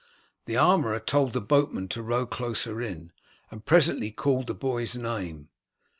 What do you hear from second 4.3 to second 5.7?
the boy's name.